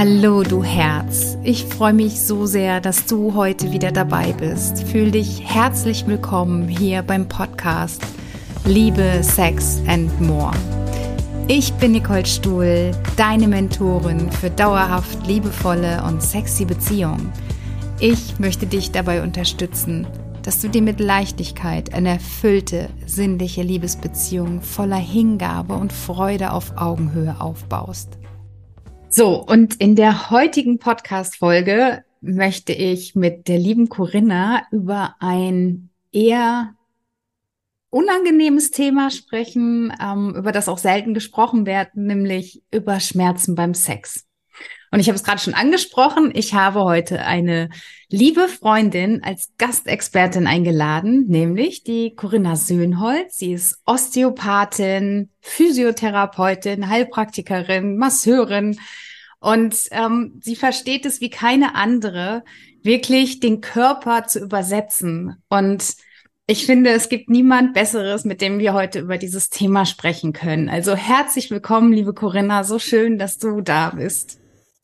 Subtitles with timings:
[0.00, 4.84] Hallo du Herz, ich freue mich so sehr, dass du heute wieder dabei bist.
[4.84, 8.00] Fühl dich herzlich willkommen hier beim Podcast
[8.64, 10.52] Liebe, Sex and More.
[11.48, 17.32] Ich bin Nicole Stuhl, deine Mentorin für dauerhaft liebevolle und sexy Beziehungen.
[17.98, 20.06] Ich möchte dich dabei unterstützen,
[20.44, 27.40] dass du dir mit Leichtigkeit eine erfüllte, sinnliche Liebesbeziehung voller Hingabe und Freude auf Augenhöhe
[27.40, 28.16] aufbaust.
[29.18, 36.76] So, und in der heutigen Podcast-Folge möchte ich mit der lieben Corinna über ein eher
[37.90, 44.24] unangenehmes Thema sprechen, ähm, über das auch selten gesprochen wird, nämlich über Schmerzen beim Sex.
[44.92, 47.70] Und ich habe es gerade schon angesprochen, ich habe heute eine
[48.08, 53.38] liebe Freundin als Gastexpertin eingeladen, nämlich die Corinna Söhnholz.
[53.38, 58.78] Sie ist Osteopathin, Physiotherapeutin, Heilpraktikerin, Masseurin
[59.40, 62.44] und ähm, sie versteht es wie keine andere,
[62.82, 65.36] wirklich den Körper zu übersetzen.
[65.48, 65.94] Und
[66.46, 70.68] ich finde, es gibt niemand Besseres, mit dem wir heute über dieses Thema sprechen können.
[70.68, 72.64] Also herzlich willkommen, liebe Corinna.
[72.64, 74.38] So schön, dass du da bist.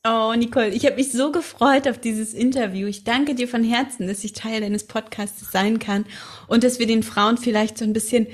[0.06, 2.86] Oh, Nicole, ich habe mich so gefreut auf dieses Interview.
[2.86, 6.04] Ich danke dir von Herzen, dass ich Teil deines Podcasts sein kann
[6.46, 8.26] und dass wir den Frauen vielleicht so ein bisschen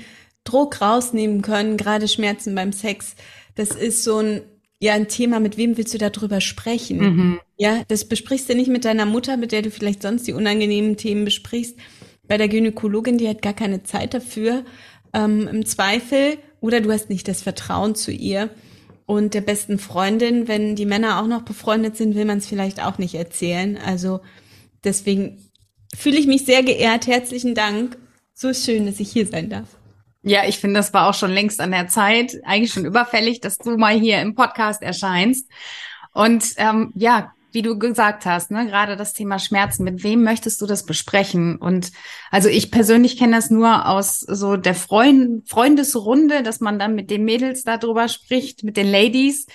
[0.43, 3.15] Druck rausnehmen können, gerade Schmerzen beim Sex.
[3.55, 4.41] Das ist so ein
[4.81, 6.99] ja ein Thema, mit wem willst du darüber sprechen?
[6.99, 7.39] Mhm.
[7.57, 10.97] Ja, das besprichst du nicht mit deiner Mutter, mit der du vielleicht sonst die unangenehmen
[10.97, 11.77] Themen besprichst.
[12.27, 14.65] Bei der Gynäkologin, die hat gar keine Zeit dafür,
[15.13, 18.49] ähm, im Zweifel, oder du hast nicht das Vertrauen zu ihr
[19.05, 22.83] und der besten Freundin, wenn die Männer auch noch befreundet sind, will man es vielleicht
[22.83, 23.77] auch nicht erzählen.
[23.77, 24.21] Also
[24.83, 25.37] deswegen
[25.95, 27.07] fühle ich mich sehr geehrt.
[27.07, 27.97] Herzlichen Dank.
[28.33, 29.67] So schön, dass ich hier sein darf.
[30.23, 33.57] Ja, ich finde, das war auch schon längst an der Zeit, eigentlich schon überfällig, dass
[33.57, 35.49] du mal hier im Podcast erscheinst.
[36.13, 40.61] Und ähm, ja, wie du gesagt hast, ne, gerade das Thema Schmerzen, mit wem möchtest
[40.61, 41.57] du das besprechen?
[41.57, 41.91] Und
[42.29, 47.09] also ich persönlich kenne das nur aus so der Freund Freundesrunde, dass man dann mit
[47.09, 49.47] den Mädels darüber spricht, mit den Ladies.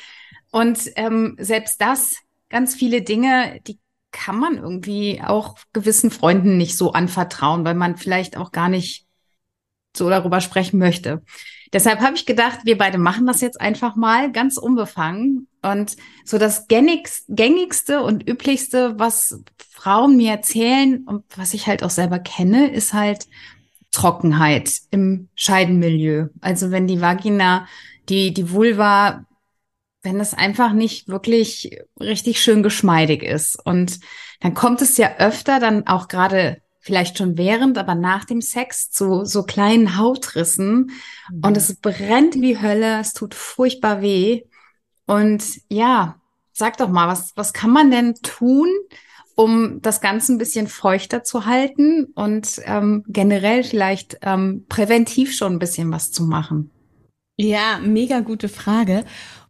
[0.50, 2.16] Und ähm, selbst das,
[2.48, 3.78] ganz viele Dinge, die
[4.10, 9.05] kann man irgendwie auch gewissen Freunden nicht so anvertrauen, weil man vielleicht auch gar nicht
[9.96, 11.22] so darüber sprechen möchte.
[11.72, 15.48] Deshalb habe ich gedacht, wir beide machen das jetzt einfach mal ganz unbefangen.
[15.62, 21.90] Und so das gängigste und üblichste, was Frauen mir erzählen und was ich halt auch
[21.90, 23.26] selber kenne, ist halt
[23.90, 26.28] Trockenheit im Scheidenmilieu.
[26.40, 27.66] Also wenn die Vagina,
[28.08, 29.24] die, die Vulva,
[30.02, 33.58] wenn das einfach nicht wirklich richtig schön geschmeidig ist.
[33.64, 33.98] Und
[34.40, 38.92] dann kommt es ja öfter dann auch gerade vielleicht schon während, aber nach dem Sex
[38.92, 40.92] zu so kleinen Hautrissen
[41.32, 41.40] mhm.
[41.42, 44.42] und es brennt wie Hölle, es tut furchtbar weh.
[45.04, 46.20] Und ja,
[46.52, 48.68] sag doch mal, was, was kann man denn tun,
[49.34, 55.54] um das Ganze ein bisschen feuchter zu halten und ähm, generell vielleicht ähm, präventiv schon
[55.54, 56.70] ein bisschen was zu machen?
[57.36, 59.04] Ja, mega gute Frage.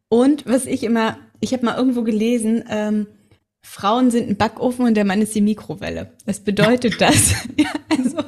[0.09, 3.07] Und was ich immer, ich habe mal irgendwo gelesen, ähm,
[3.69, 6.13] Frauen sind ein Backofen und der Mann ist die Mikrowelle.
[6.25, 7.35] Was bedeutet das?
[7.59, 8.19] ja, also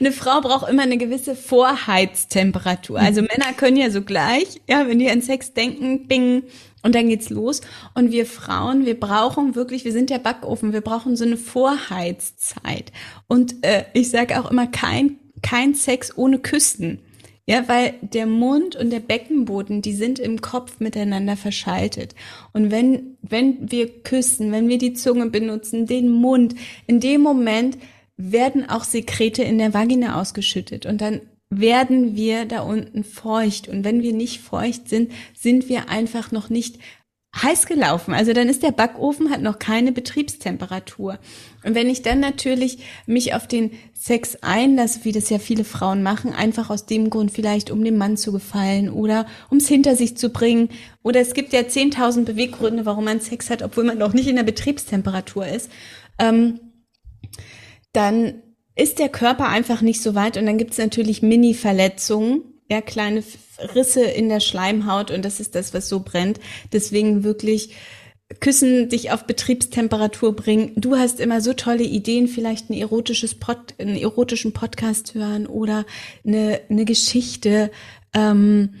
[0.00, 2.98] eine Frau braucht immer eine gewisse Vorheiztemperatur.
[2.98, 3.20] Also.
[3.20, 6.44] Männer können ja so gleich, ja, wenn die an Sex denken, bing,
[6.82, 7.60] und dann geht's los.
[7.94, 12.90] Und wir Frauen, wir brauchen wirklich, wir sind der Backofen, wir brauchen so eine Vorheizzeit.
[13.28, 17.00] Und äh, ich sage auch immer, kein, kein Sex ohne Küsten.
[17.48, 22.16] Ja, weil der Mund und der Beckenboden, die sind im Kopf miteinander verschaltet.
[22.52, 26.56] Und wenn, wenn wir küssen, wenn wir die Zunge benutzen, den Mund,
[26.88, 27.78] in dem Moment
[28.16, 33.68] werden auch Sekrete in der Vagina ausgeschüttet und dann werden wir da unten feucht.
[33.68, 36.78] Und wenn wir nicht feucht sind, sind wir einfach noch nicht
[37.42, 38.14] heiß gelaufen.
[38.14, 41.18] Also dann ist der Backofen hat noch keine Betriebstemperatur.
[41.64, 46.02] Und wenn ich dann natürlich mich auf den Sex einlasse, wie das ja viele Frauen
[46.02, 50.16] machen, einfach aus dem Grund vielleicht, um dem Mann zu gefallen oder ums hinter sich
[50.16, 50.70] zu bringen.
[51.02, 54.36] Oder es gibt ja 10.000 Beweggründe, warum man Sex hat, obwohl man noch nicht in
[54.36, 55.70] der Betriebstemperatur ist.
[56.18, 56.60] Ähm,
[57.92, 58.42] dann
[58.74, 63.22] ist der Körper einfach nicht so weit und dann gibt es natürlich Mini-Verletzungen ja, kleine
[63.74, 66.40] Risse in der Schleimhaut und das ist das, was so brennt.
[66.72, 67.74] Deswegen wirklich
[68.40, 70.72] Küssen dich auf Betriebstemperatur bringen.
[70.74, 75.86] Du hast immer so tolle Ideen, vielleicht ein erotisches Pod, einen erotischen Podcast hören oder
[76.26, 77.70] eine, eine Geschichte.
[78.12, 78.74] Ähm,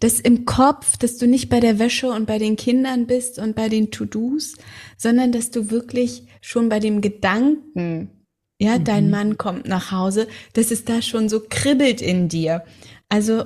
[0.00, 3.54] das im Kopf, dass du nicht bei der Wäsche und bei den Kindern bist und
[3.54, 4.54] bei den To-Dos,
[4.96, 8.10] sondern dass du wirklich schon bei dem Gedanken,
[8.58, 8.84] ja, mhm.
[8.84, 12.64] dein Mann kommt nach Hause, dass es da schon so kribbelt in dir.
[13.08, 13.44] Also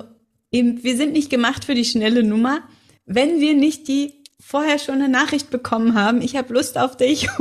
[0.51, 2.61] eben, wir sind nicht gemacht für die schnelle Nummer,
[3.05, 7.29] wenn wir nicht die vorher schon eine Nachricht bekommen haben, ich habe Lust auf dich.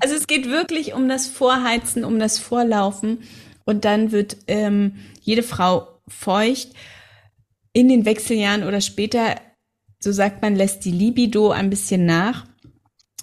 [0.00, 3.18] Also es geht wirklich um das Vorheizen, um das Vorlaufen
[3.64, 6.70] und dann wird ähm, jede Frau feucht.
[7.72, 9.36] In den Wechseljahren oder später,
[9.98, 12.46] so sagt man, lässt die Libido ein bisschen nach.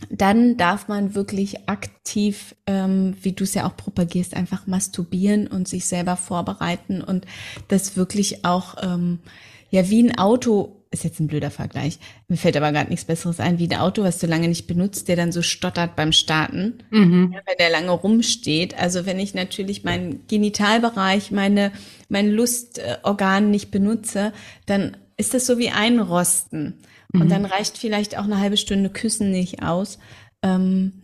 [0.10, 5.68] Dann darf man wirklich aktiv, ähm, wie du es ja auch propagierst, einfach masturbieren und
[5.68, 7.26] sich selber vorbereiten und
[7.68, 9.20] das wirklich auch ähm,
[9.72, 12.00] ja wie ein Auto ist jetzt ein blöder Vergleich.
[12.28, 15.08] Mir fällt aber gerade nichts Besseres ein, wie ein Auto, was du lange nicht benutzt,
[15.08, 17.32] der dann so stottert beim Starten, mhm.
[17.32, 18.78] wenn der lange rumsteht.
[18.78, 21.72] Also wenn ich natürlich meinen Genitalbereich, meine,
[22.08, 24.34] mein Lustorgan nicht benutze,
[24.66, 26.76] dann ist das so wie einrosten.
[27.12, 27.22] Mhm.
[27.22, 30.00] Und dann reicht vielleicht auch eine halbe Stunde Küssen nicht aus.
[30.42, 31.02] Ähm,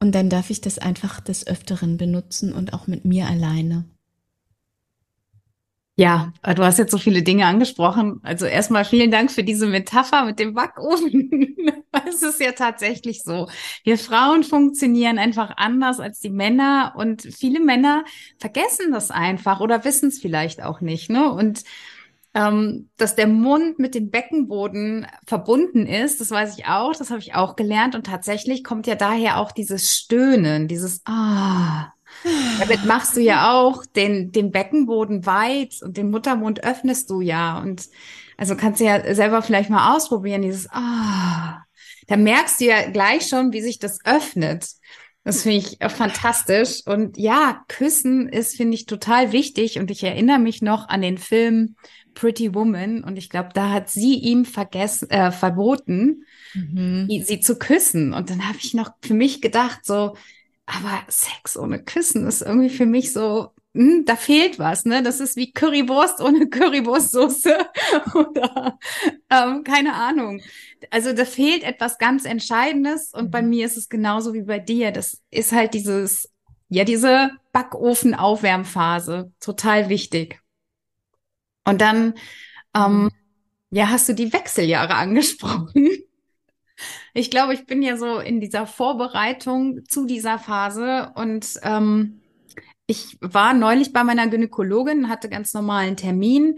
[0.00, 3.84] und dann darf ich das einfach des Öfteren benutzen und auch mit mir alleine.
[5.96, 8.18] Ja, du hast jetzt so viele Dinge angesprochen.
[8.24, 11.30] Also erstmal vielen Dank für diese Metapher mit dem Backofen.
[12.08, 13.48] es ist ja tatsächlich so.
[13.84, 18.04] Wir Frauen funktionieren einfach anders als die Männer und viele Männer
[18.40, 21.10] vergessen das einfach oder wissen es vielleicht auch nicht.
[21.10, 21.32] Ne?
[21.32, 21.62] Und
[22.34, 27.20] ähm, dass der Mund mit dem Beckenboden verbunden ist, das weiß ich auch, das habe
[27.20, 31.92] ich auch gelernt und tatsächlich kommt ja daher auch dieses Stöhnen, dieses Ah.
[32.58, 37.58] Damit machst du ja auch den, den Beckenboden weit und den Muttermund öffnest du ja.
[37.58, 37.88] Und
[38.36, 41.64] also kannst du ja selber vielleicht mal ausprobieren, dieses Ah.
[42.06, 44.66] Da merkst du ja gleich schon, wie sich das öffnet.
[45.24, 46.82] Das finde ich fantastisch.
[46.86, 49.78] Und ja, Küssen ist, finde ich, total wichtig.
[49.78, 51.76] Und ich erinnere mich noch an den Film
[52.12, 53.02] Pretty Woman.
[53.02, 57.08] Und ich glaube, da hat sie ihm vergessen, äh, verboten, mhm.
[57.24, 58.12] sie zu küssen.
[58.12, 60.14] Und dann habe ich noch für mich gedacht, so,
[60.66, 65.02] aber Sex ohne Küssen ist irgendwie für mich so, hm, da fehlt was, ne?
[65.02, 67.58] Das ist wie Currywurst ohne Currywurstsoße
[68.14, 68.78] oder
[69.30, 70.40] ähm, keine Ahnung.
[70.90, 73.48] Also da fehlt etwas ganz Entscheidendes und bei mhm.
[73.48, 74.92] mir ist es genauso wie bei dir.
[74.92, 76.30] Das ist halt dieses,
[76.68, 80.40] ja, diese Backofen-Aufwärmphase, total wichtig.
[81.64, 82.14] Und dann,
[82.76, 83.10] ähm, mhm.
[83.70, 85.88] ja, hast du die Wechseljahre angesprochen.
[87.12, 92.20] Ich glaube, ich bin ja so in dieser Vorbereitung zu dieser Phase und ähm,
[92.86, 96.56] ich war neulich bei meiner Gynäkologin, hatte ganz normalen Termin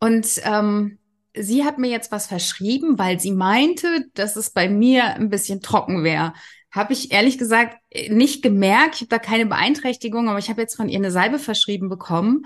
[0.00, 0.98] und ähm,
[1.34, 5.60] sie hat mir jetzt was verschrieben, weil sie meinte, dass es bei mir ein bisschen
[5.60, 6.32] trocken wäre.
[6.70, 7.78] Habe ich ehrlich gesagt
[8.08, 8.96] nicht gemerkt.
[8.96, 12.44] Ich habe da keine Beeinträchtigung, aber ich habe jetzt von ihr eine Salbe verschrieben bekommen.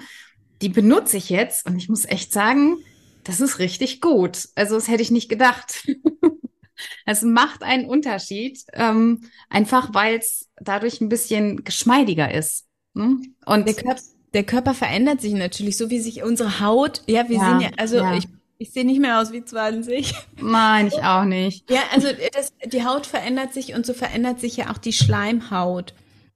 [0.62, 2.78] Die benutze ich jetzt und ich muss echt sagen,
[3.24, 4.48] das ist richtig gut.
[4.54, 5.88] Also das hätte ich nicht gedacht.
[7.04, 12.69] Es macht einen Unterschied, ähm, einfach weil es dadurch ein bisschen geschmeidiger ist.
[12.94, 13.18] Ne?
[13.46, 14.00] Und der Körper,
[14.34, 17.70] der Körper verändert sich natürlich, so wie sich unsere Haut, ja, wir ja, sind ja,
[17.76, 18.16] also ja.
[18.16, 18.26] ich
[18.60, 20.12] ich sehe nicht mehr aus wie 20.
[20.42, 21.70] Nein, ich auch nicht.
[21.70, 25.94] Ja, also das, die Haut verändert sich und so verändert sich ja auch die Schleimhaut.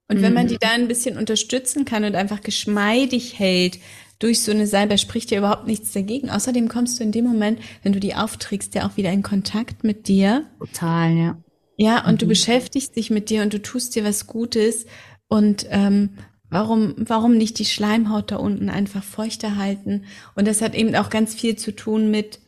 [0.08, 0.48] Und wenn man mhm.
[0.48, 3.78] die da ein bisschen unterstützen kann und einfach geschmeidig hält,
[4.20, 6.30] durch so eine Salbe spricht ja überhaupt nichts dagegen.
[6.30, 9.84] Außerdem kommst du in dem Moment, wenn du die aufträgst, ja auch wieder in Kontakt
[9.84, 10.46] mit dir.
[10.60, 11.38] Total, ja.
[11.76, 12.18] Ja, und mhm.
[12.18, 14.86] du beschäftigst dich mit dir und du tust dir was Gutes.
[15.28, 16.10] Und ähm,
[16.54, 20.04] warum, warum nicht die Schleimhaut da unten einfach feuchter halten?
[20.36, 22.38] Und das hat eben auch ganz viel zu tun mit,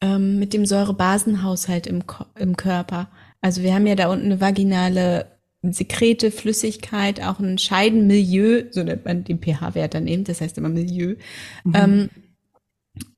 [0.00, 2.02] ähm, mit dem Säurebasenhaushalt im,
[2.34, 3.10] im Körper.
[3.42, 5.26] Also wir haben ja da unten eine vaginale
[5.62, 10.70] Sekrete, Flüssigkeit, auch ein Scheidenmilieu, so nennt man den pH-Wert dann eben, das heißt immer
[10.70, 11.16] Milieu.
[11.64, 11.74] Mhm.
[11.74, 12.10] Ähm,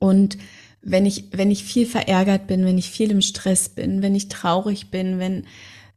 [0.00, 0.36] und
[0.82, 4.28] wenn ich, wenn ich viel verärgert bin, wenn ich viel im Stress bin, wenn ich
[4.28, 5.44] traurig bin, wenn,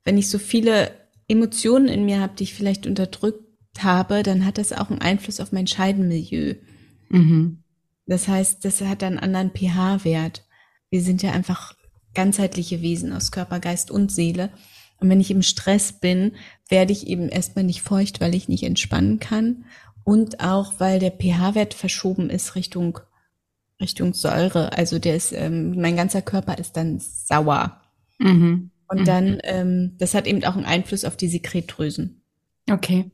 [0.04, 0.92] wenn ich so viele
[1.28, 3.47] Emotionen in mir habe, die ich vielleicht unterdrückt
[3.84, 6.56] habe, dann hat das auch einen Einfluss auf mein Scheidenmilieu.
[7.10, 7.64] Mhm.
[8.06, 10.46] Das heißt, das hat einen anderen pH-Wert.
[10.90, 11.76] Wir sind ja einfach
[12.14, 14.50] ganzheitliche Wesen aus Körper, Geist und Seele.
[15.00, 16.34] Und wenn ich im Stress bin,
[16.70, 19.66] werde ich eben erstmal nicht feucht, weil ich nicht entspannen kann
[20.04, 23.00] und auch weil der pH-Wert verschoben ist Richtung
[23.80, 24.72] Richtung Säure.
[24.74, 27.82] Also der ist, ähm, mein ganzer Körper ist dann sauer.
[28.18, 28.72] Mhm.
[28.88, 29.06] Und mhm.
[29.06, 32.24] dann, ähm, das hat eben auch einen Einfluss auf die Sekretdrüsen.
[32.70, 33.12] Okay.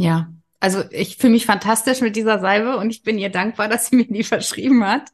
[0.00, 0.32] Ja.
[0.60, 3.96] Also ich fühle mich fantastisch mit dieser Salbe und ich bin ihr dankbar, dass sie
[3.96, 5.10] mir die verschrieben hat.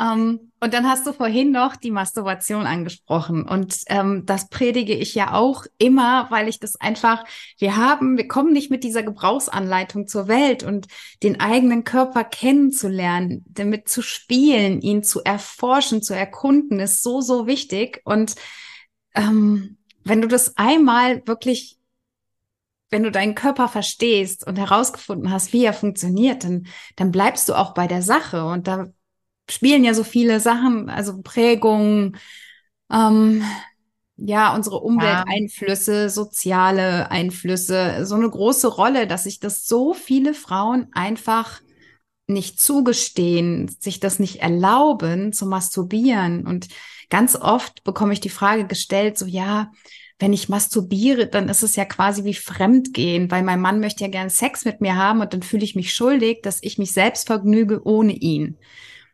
[0.00, 3.42] Ähm, und dann hast du vorhin noch die Masturbation angesprochen.
[3.42, 7.24] Und ähm, das predige ich ja auch immer, weil ich das einfach,
[7.58, 10.86] wir haben, wir kommen nicht mit dieser Gebrauchsanleitung zur Welt und
[11.22, 17.46] den eigenen Körper kennenzulernen, damit zu spielen, ihn zu erforschen, zu erkunden, ist so, so
[17.46, 18.00] wichtig.
[18.04, 18.36] Und
[19.14, 21.77] ähm, wenn du das einmal wirklich
[22.90, 26.66] wenn du deinen Körper verstehst und herausgefunden hast, wie er funktioniert, dann,
[26.96, 28.44] dann bleibst du auch bei der Sache.
[28.44, 28.86] Und da
[29.50, 32.16] spielen ja so viele Sachen, also Prägungen,
[32.92, 33.42] Ähm,
[34.16, 40.88] ja, unsere Umwelteinflüsse, soziale Einflüsse, so eine große Rolle, dass sich das so viele Frauen
[40.92, 41.60] einfach
[42.26, 46.46] nicht zugestehen, sich das nicht erlauben zu masturbieren.
[46.46, 46.68] Und
[47.10, 49.70] ganz oft bekomme ich die Frage gestellt, so ja,
[50.18, 54.10] wenn ich masturbiere, dann ist es ja quasi wie Fremdgehen, weil mein Mann möchte ja
[54.10, 57.28] gern Sex mit mir haben und dann fühle ich mich schuldig, dass ich mich selbst
[57.28, 58.58] vergnüge ohne ihn.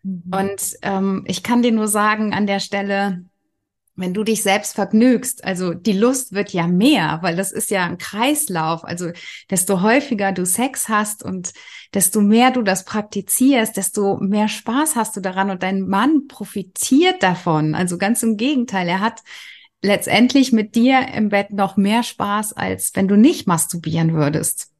[0.02, 0.22] Mhm.
[0.32, 3.24] Und ähm, ich kann dir nur sagen an der Stelle,
[3.96, 7.84] wenn du dich selbst vergnügst, also die Lust wird ja mehr, weil das ist ja
[7.84, 8.84] ein Kreislauf.
[8.84, 9.10] Also
[9.50, 11.52] desto häufiger du Sex hast und
[11.92, 17.22] desto mehr du das praktizierst, desto mehr Spaß hast du daran und dein Mann profitiert
[17.22, 17.76] davon.
[17.76, 19.22] Also ganz im Gegenteil, er hat
[19.84, 24.70] letztendlich mit dir im Bett noch mehr Spaß, als wenn du nicht masturbieren würdest.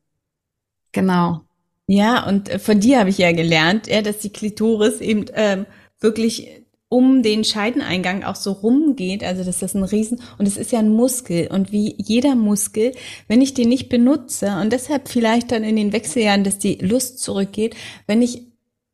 [0.92, 1.42] Genau.
[1.86, 5.66] Ja, und äh, von dir habe ich ja gelernt, ja, dass die Klitoris eben ähm,
[6.00, 6.48] wirklich
[6.88, 10.78] um den Scheideneingang auch so rumgeht, also dass das ein Riesen und es ist ja
[10.78, 12.92] ein Muskel und wie jeder Muskel,
[13.26, 17.18] wenn ich den nicht benutze und deshalb vielleicht dann in den Wechseljahren, dass die Lust
[17.18, 17.74] zurückgeht,
[18.06, 18.42] wenn ich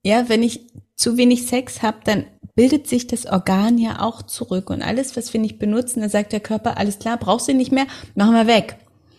[0.02, 2.24] ja, wenn ich zu wenig Sex habe, dann
[2.60, 6.30] bildet sich das Organ ja auch zurück und alles, was wir nicht benutzen, dann sagt
[6.30, 8.76] der Körper, alles klar, brauchst du nicht mehr, machen wir weg.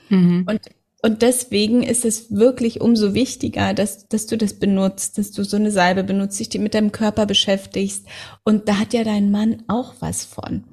[0.09, 0.45] Mhm.
[0.47, 0.61] Und
[1.03, 5.57] und deswegen ist es wirklich umso wichtiger, dass, dass du das benutzt, dass du so
[5.57, 8.05] eine Salbe benutzt, dich mit deinem Körper beschäftigst.
[8.43, 10.63] Und da hat ja dein Mann auch was von.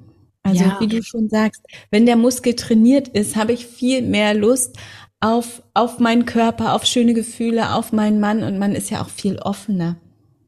[0.43, 0.77] Also ja.
[0.79, 4.77] wie du schon sagst, wenn der Muskel trainiert ist, habe ich viel mehr Lust
[5.19, 9.09] auf, auf meinen Körper, auf schöne Gefühle, auf meinen Mann und man ist ja auch
[9.09, 9.97] viel offener.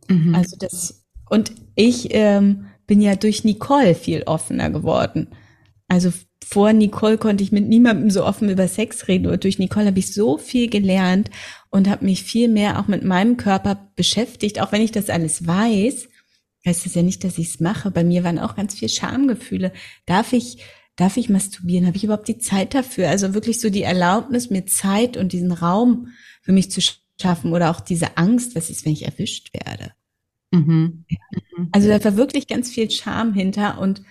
[0.07, 0.35] Mhm.
[0.35, 1.01] Also das,
[1.31, 5.29] und ich ähm, bin ja durch Nicole viel offener geworden.
[5.87, 6.13] Also
[6.45, 9.99] vor Nicole konnte ich mit niemandem so offen über Sex reden und durch Nicole habe
[9.99, 11.31] ich so viel gelernt
[11.71, 15.47] und habe mich viel mehr auch mit meinem Körper beschäftigt, auch wenn ich das alles
[15.47, 16.07] weiß.
[16.65, 17.89] Heißt es ja nicht, dass ich es mache.
[17.89, 19.71] Bei mir waren auch ganz viel Schamgefühle.
[20.05, 20.57] Darf ich,
[20.95, 21.87] darf ich masturbieren?
[21.87, 23.09] Habe ich überhaupt die Zeit dafür?
[23.09, 26.09] Also wirklich so die Erlaubnis, mir Zeit und diesen Raum
[26.43, 26.79] für mich zu
[27.19, 29.93] schaffen oder auch diese Angst, was ist, wenn ich erwischt werde.
[30.51, 31.05] Mhm.
[31.71, 34.01] Also da war wirklich ganz viel Scham hinter und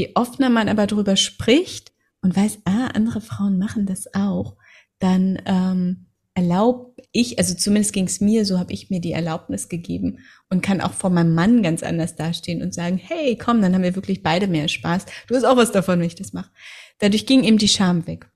[0.00, 4.56] Je offener man aber darüber spricht und weiß, ah, andere Frauen machen das auch,
[4.98, 9.68] dann ähm, erlaub ich, also zumindest ging es mir, so habe ich mir die Erlaubnis
[9.68, 13.74] gegeben und kann auch vor meinem Mann ganz anders dastehen und sagen, hey, komm, dann
[13.74, 15.04] haben wir wirklich beide mehr Spaß.
[15.26, 16.50] Du hast auch was davon, wenn ich das mache.
[16.98, 18.29] Dadurch ging eben die Scham weg.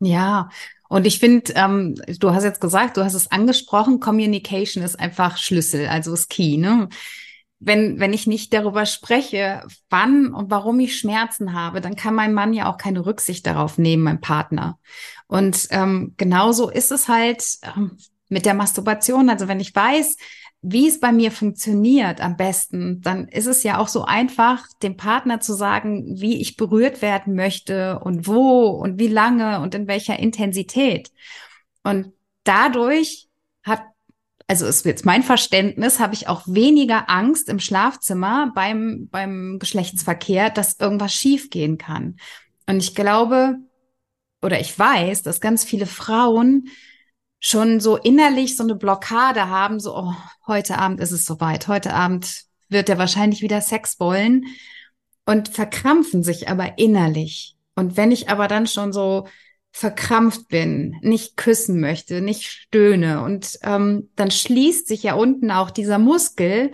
[0.00, 0.48] Ja,
[0.88, 5.36] und ich finde, ähm, du hast jetzt gesagt, du hast es angesprochen, Communication ist einfach
[5.36, 6.56] Schlüssel, also ist Key.
[6.56, 6.88] Ne?
[7.60, 12.32] wenn, wenn ich nicht darüber spreche, wann und warum ich Schmerzen habe, dann kann mein
[12.32, 14.78] Mann ja auch keine Rücksicht darauf nehmen, mein Partner.
[15.26, 17.96] Und ähm, genauso ist es halt ähm,
[18.28, 19.28] mit der Masturbation.
[19.28, 20.16] Also wenn ich weiß,
[20.60, 24.96] wie es bei mir funktioniert am besten, dann ist es ja auch so einfach, dem
[24.96, 29.86] Partner zu sagen, wie ich berührt werden möchte und wo und wie lange und in
[29.86, 31.10] welcher Intensität.
[31.84, 32.12] Und
[32.44, 33.28] dadurch
[33.62, 33.82] hat
[34.50, 40.48] also ist jetzt mein Verständnis, habe ich auch weniger Angst im Schlafzimmer beim, beim Geschlechtsverkehr,
[40.48, 42.16] dass irgendwas schiefgehen kann.
[42.66, 43.56] Und ich glaube,
[44.40, 46.68] oder ich weiß, dass ganz viele Frauen
[47.40, 50.14] schon so innerlich so eine Blockade haben, so, oh,
[50.46, 54.46] heute Abend ist es soweit, heute Abend wird er wahrscheinlich wieder Sex wollen
[55.24, 57.56] und verkrampfen sich aber innerlich.
[57.74, 59.26] Und wenn ich aber dann schon so
[59.70, 63.22] verkrampft bin, nicht küssen möchte, nicht stöhne.
[63.22, 66.72] Und ähm, dann schließt sich ja unten auch dieser Muskel.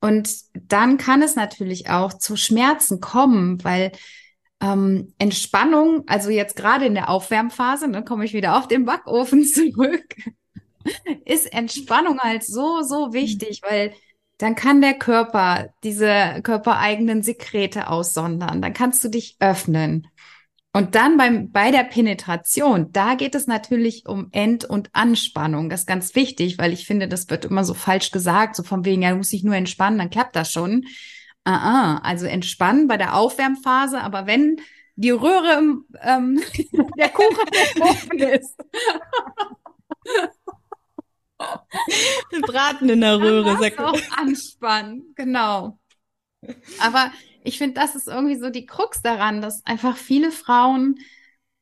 [0.00, 3.92] Und dann kann es natürlich auch zu Schmerzen kommen, weil
[4.62, 8.84] ähm, Entspannung, also jetzt gerade in der Aufwärmphase, dann ne, komme ich wieder auf den
[8.84, 10.14] Backofen zurück,
[11.24, 13.92] ist Entspannung halt so, so wichtig, weil
[14.38, 18.60] dann kann der Körper diese körpereigenen Sekrete aussondern.
[18.60, 20.08] Dann kannst du dich öffnen.
[20.72, 25.68] Und dann beim, bei der Penetration, da geht es natürlich um End- und Anspannung.
[25.68, 28.84] Das ist ganz wichtig, weil ich finde, das wird immer so falsch gesagt, so von
[28.84, 30.86] wegen, ja, muss ich nur entspannen, dann klappt das schon.
[31.46, 34.60] Uh -uh, also entspannen bei der Aufwärmphase, aber wenn
[34.96, 36.40] die Röhre im, ähm,
[36.98, 37.48] der Kuchen
[37.80, 38.56] offen ist.
[42.42, 45.78] Braten in der Röhre, sag auch anspannen, genau.
[46.80, 47.12] Aber
[47.44, 51.00] ich finde, das ist irgendwie so die Krux daran, dass einfach viele Frauen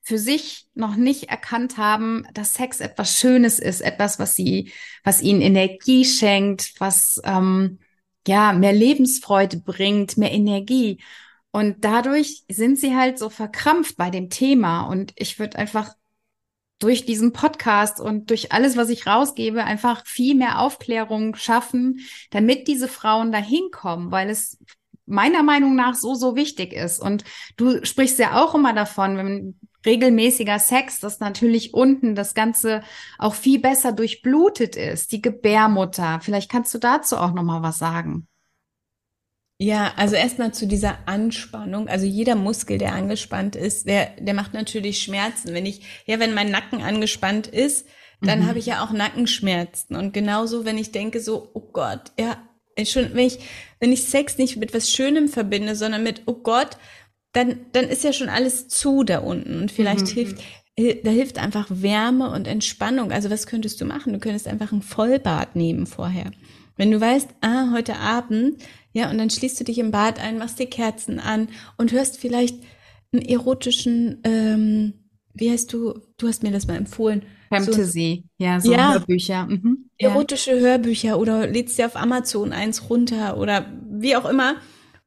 [0.02, 4.72] für sich noch nicht erkannt haben, dass Sex etwas Schönes ist, etwas, was sie,
[5.04, 7.78] was ihnen Energie schenkt, was ähm,
[8.26, 11.02] ja mehr Lebensfreude bringt, mehr Energie.
[11.52, 14.82] Und dadurch sind sie halt so verkrampft bei dem Thema.
[14.82, 15.94] Und ich würde einfach
[16.78, 22.00] durch diesen Podcast und durch alles, was ich rausgebe, einfach viel mehr Aufklärung schaffen,
[22.30, 24.58] damit diese Frauen da hinkommen, weil es
[25.06, 27.00] meiner Meinung nach so, so wichtig ist.
[27.00, 27.24] Und
[27.56, 32.82] du sprichst ja auch immer davon, wenn regelmäßiger Sex, dass natürlich unten das Ganze
[33.18, 36.20] auch viel besser durchblutet ist, die Gebärmutter.
[36.22, 38.26] Vielleicht kannst du dazu auch noch mal was sagen.
[39.62, 41.86] Ja, also erstmal zu dieser Anspannung.
[41.86, 45.52] Also jeder Muskel, der angespannt ist, der, der macht natürlich Schmerzen.
[45.52, 47.86] Wenn ich, ja, wenn mein Nacken angespannt ist,
[48.22, 48.46] dann mhm.
[48.46, 49.96] habe ich ja auch Nackenschmerzen.
[49.96, 52.38] Und genauso, wenn ich denke so, oh Gott, ja,
[52.84, 53.38] schon, wenn ich,
[53.80, 56.78] wenn ich Sex nicht mit was Schönem verbinde, sondern mit, oh Gott,
[57.32, 59.60] dann, dann ist ja schon alles zu da unten.
[59.60, 60.12] Und vielleicht mhm.
[60.12, 60.42] hilft,
[61.04, 63.12] da hilft einfach Wärme und Entspannung.
[63.12, 64.12] Also was könntest du machen?
[64.12, 66.30] Du könntest einfach ein Vollbad nehmen vorher.
[66.76, 70.38] Wenn du weißt, ah, heute Abend ja, und dann schließt du dich im Bad ein,
[70.38, 72.56] machst die Kerzen an und hörst vielleicht
[73.12, 74.94] einen erotischen, ähm,
[75.32, 77.22] wie heißt du, du hast mir das mal empfohlen.
[77.50, 79.46] Fantasy, so, ja, so ja, Hörbücher.
[79.46, 79.90] Mhm.
[79.98, 80.58] Erotische ja.
[80.58, 84.56] Hörbücher oder lädst dir auf Amazon eins runter oder wie auch immer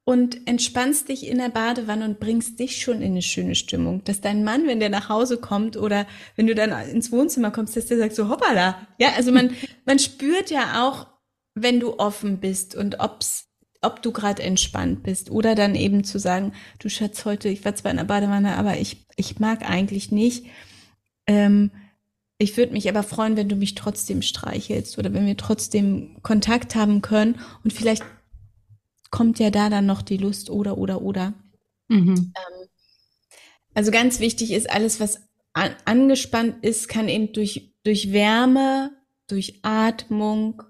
[0.06, 4.20] und entspannst dich in der Badewanne und bringst dich schon in eine schöne Stimmung, dass
[4.20, 6.06] dein Mann, wenn der nach Hause kommt oder
[6.36, 8.88] wenn du dann ins Wohnzimmer kommst, dass der sagt so hoppala.
[9.00, 9.52] Ja, also man
[9.86, 11.08] man spürt ja auch,
[11.56, 13.50] wenn du offen bist und ob's
[13.82, 17.76] ob du gerade entspannt bist oder dann eben zu sagen, du Schatz, heute, ich war
[17.76, 20.46] zwar in der Badewanne, aber ich, ich mag eigentlich nicht.
[21.28, 21.72] Ähm,
[22.38, 26.76] ich würde mich aber freuen, wenn du mich trotzdem streichelst oder wenn wir trotzdem Kontakt
[26.76, 28.04] haben können und vielleicht
[29.14, 31.36] kommt ja da dann noch die Lust oder oder oder.
[31.88, 32.34] Mhm.
[32.36, 32.68] Ähm,
[33.76, 35.22] also ganz wichtig ist, alles, was
[35.54, 38.92] an, angespannt ist, kann eben durch, durch Wärme,
[39.28, 40.64] durch Atmung,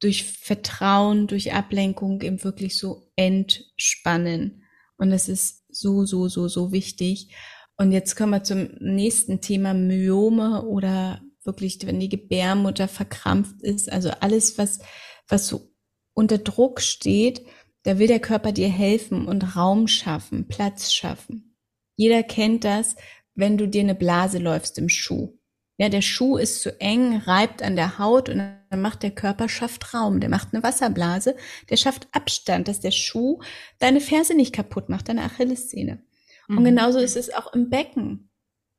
[0.00, 4.64] durch Vertrauen, durch Ablenkung eben wirklich so entspannen.
[4.98, 7.36] Und das ist so, so, so, so wichtig.
[7.76, 13.92] Und jetzt kommen wir zum nächsten Thema Myome oder wirklich, wenn die Gebärmutter verkrampft ist,
[13.92, 14.80] also alles, was,
[15.28, 15.70] was so
[16.14, 17.46] unter Druck steht,
[17.86, 21.56] da will der Körper dir helfen und Raum schaffen, Platz schaffen.
[21.94, 22.96] Jeder kennt das,
[23.36, 25.38] wenn du dir eine Blase läufst im Schuh.
[25.78, 29.48] Ja, der Schuh ist zu eng, reibt an der Haut und dann macht der Körper,
[29.48, 30.18] schafft Raum.
[30.18, 31.36] Der macht eine Wasserblase,
[31.70, 33.40] der schafft Abstand, dass der Schuh
[33.78, 36.02] deine Ferse nicht kaputt macht, deine Achillessehne.
[36.48, 36.58] Mhm.
[36.58, 38.30] Und genauso ist es auch im Becken.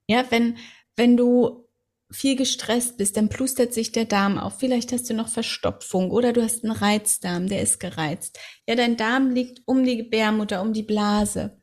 [0.07, 0.57] Ja, wenn,
[0.97, 1.66] wenn du
[2.09, 4.59] viel gestresst bist, dann plustert sich der Darm auf.
[4.59, 8.39] Vielleicht hast du noch Verstopfung oder du hast einen Reizdarm, der ist gereizt.
[8.67, 11.61] Ja, dein Darm liegt um die Gebärmutter, um die Blase.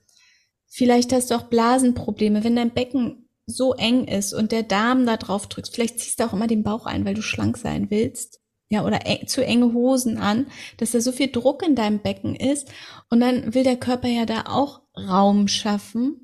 [0.66, 5.16] Vielleicht hast du auch Blasenprobleme, wenn dein Becken so eng ist und der Darm da
[5.16, 8.40] drauf drückt, vielleicht ziehst du auch immer den Bauch ein, weil du schlank sein willst.
[8.70, 10.46] Ja, oder eng, zu enge Hosen an,
[10.78, 12.68] dass da so viel Druck in deinem Becken ist.
[13.11, 16.23] Und dann will der Körper ja da auch Raum schaffen.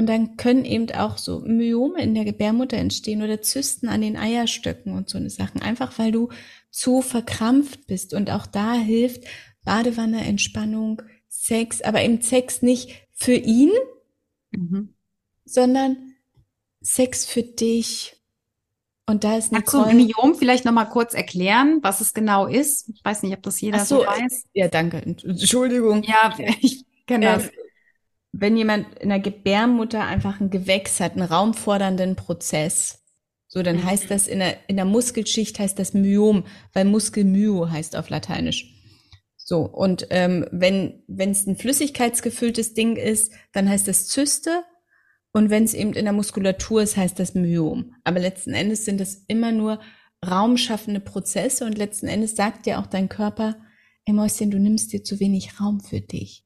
[0.00, 4.16] Und dann können eben auch so Myome in der Gebärmutter entstehen oder Zysten an den
[4.16, 5.60] Eierstöcken und so eine Sachen.
[5.60, 6.30] Einfach weil du
[6.70, 8.14] zu verkrampft bist.
[8.14, 9.24] Und auch da hilft
[9.62, 13.70] Badewanne, Entspannung, Sex, aber eben Sex nicht für ihn,
[14.52, 14.94] mhm.
[15.44, 16.14] sondern
[16.80, 18.16] Sex für dich.
[19.04, 19.84] Und da ist Nicole.
[19.84, 22.88] Kannst du Myom vielleicht nochmal kurz erklären, was es genau ist?
[22.88, 24.44] Ich weiß nicht, ob das jeder so, so weiß.
[24.54, 24.96] Ja, danke.
[24.96, 26.04] Entschuldigung.
[26.04, 27.44] Ja, ich kenne das.
[27.44, 27.50] Ähm,
[28.32, 33.00] wenn jemand in der Gebärmutter einfach ein Gewächs hat, einen raumfordernden Prozess,
[33.52, 33.84] so, dann mhm.
[33.84, 38.76] heißt das in der, in der Muskelschicht heißt das Myom, weil Muskelmyo heißt auf Lateinisch.
[39.36, 44.62] So, und ähm, wenn wenn es ein flüssigkeitsgefülltes Ding ist, dann heißt das Zyste
[45.32, 47.96] und wenn es eben in der Muskulatur ist, heißt das Myom.
[48.04, 49.80] Aber letzten Endes sind das immer nur
[50.24, 53.56] raumschaffende Prozesse und letzten Endes sagt dir auch dein Körper,
[54.04, 56.44] ey Mäuschen, du nimmst dir zu wenig Raum für dich.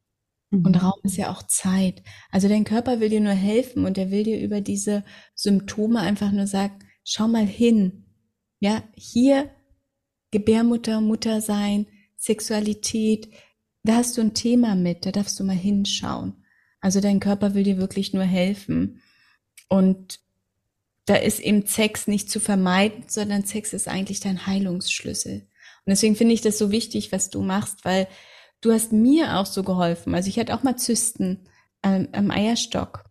[0.55, 0.67] Mhm.
[0.67, 2.03] Und Raum ist ja auch Zeit.
[2.31, 6.33] Also dein Körper will dir nur helfen und er will dir über diese Symptome einfach
[6.33, 8.07] nur sagen, schau mal hin.
[8.61, 9.51] Ja, hier
[10.31, 11.87] Gebärmutter, Mutter sein,
[12.17, 13.29] Sexualität,
[13.85, 16.45] da hast du ein Thema mit, da darfst du mal hinschauen.
[16.81, 19.03] Also dein Körper will dir wirklich nur helfen.
[19.69, 20.21] Und
[21.07, 25.43] da ist eben Sex nicht zu vermeiden, sondern Sex ist eigentlich dein Heilungsschlüssel.
[25.87, 28.09] Und deswegen finde ich das so wichtig, was du machst, weil
[28.65, 30.15] du hast mir auch so geholfen.
[30.15, 31.47] Also ich hatte auch mal Zysten
[31.83, 33.05] ähm, am Eierstock.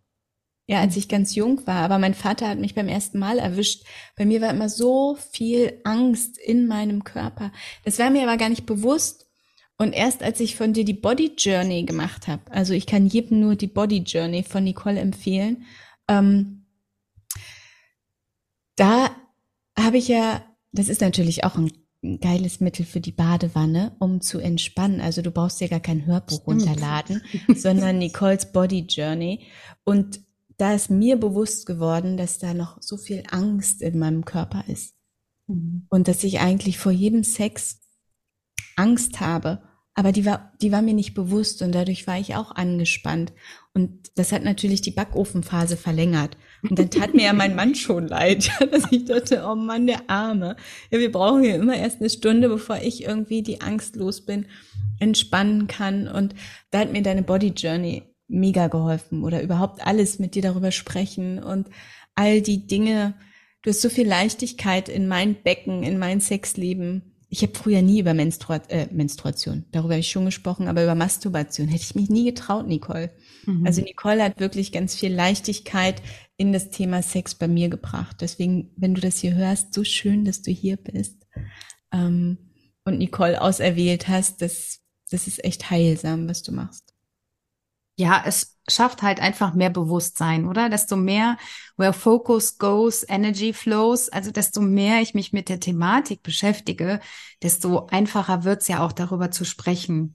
[0.66, 3.84] Ja, als ich ganz jung war, aber mein Vater hat mich beim ersten Mal erwischt.
[4.16, 7.52] Bei mir war immer so viel Angst in meinem Körper.
[7.84, 9.26] Das war mir aber gar nicht bewusst.
[9.76, 13.40] Und erst als ich von dir die Body Journey gemacht habe, also ich kann jedem
[13.40, 15.64] nur die Body Journey von Nicole empfehlen,
[16.08, 16.64] ähm,
[18.76, 19.10] da
[19.78, 21.70] habe ich ja, das ist natürlich auch ein
[22.20, 25.00] geiles Mittel für die Badewanne, um zu entspannen.
[25.00, 26.62] Also du brauchst ja gar kein Hörbuch Stimmt.
[26.62, 27.22] runterladen,
[27.56, 29.46] sondern Nicoles Body Journey.
[29.84, 30.20] Und
[30.56, 34.94] da ist mir bewusst geworden, dass da noch so viel Angst in meinem Körper ist.
[35.46, 35.86] Mhm.
[35.88, 37.80] Und dass ich eigentlich vor jedem Sex
[38.76, 39.62] Angst habe
[39.94, 43.32] aber die war, die war mir nicht bewusst und dadurch war ich auch angespannt.
[43.74, 46.36] Und das hat natürlich die Backofenphase verlängert.
[46.68, 50.10] Und dann tat mir ja mein Mann schon leid, dass ich dachte, oh Mann, der
[50.10, 50.56] Arme.
[50.90, 54.46] Ja, wir brauchen hier immer erst eine Stunde, bevor ich irgendwie die Angst los bin,
[54.98, 56.08] entspannen kann.
[56.08, 56.34] Und
[56.70, 61.40] da hat mir deine Body Journey mega geholfen oder überhaupt alles mit dir darüber sprechen
[61.40, 61.68] und
[62.16, 63.14] all die Dinge.
[63.62, 67.98] Du hast so viel Leichtigkeit in mein Becken, in mein Sexleben ich habe früher nie
[67.98, 72.08] über Menstrua äh, Menstruation, darüber habe ich schon gesprochen, aber über Masturbation hätte ich mich
[72.08, 73.10] nie getraut, Nicole.
[73.44, 73.66] Mhm.
[73.66, 76.00] Also Nicole hat wirklich ganz viel Leichtigkeit
[76.36, 78.18] in das Thema Sex bei mir gebracht.
[78.20, 81.26] Deswegen, wenn du das hier hörst, so schön, dass du hier bist
[81.92, 82.38] ähm,
[82.84, 84.78] und Nicole auserwählt hast, das,
[85.10, 86.83] das ist echt heilsam, was du machst.
[87.96, 90.68] Ja, es schafft halt einfach mehr Bewusstsein, oder?
[90.68, 91.36] Desto mehr
[91.76, 97.00] where focus goes, energy flows, also desto mehr ich mich mit der Thematik beschäftige,
[97.42, 100.14] desto einfacher wird's ja auch darüber zu sprechen.